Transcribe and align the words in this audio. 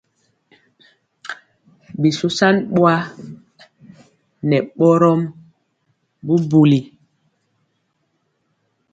Bi 1.99 2.09
shoshan 2.17 2.55
bɔa 2.75 2.95
nɛ 4.47 4.57
bɔrmɔm 4.77 5.21
bubuli. 6.25 6.79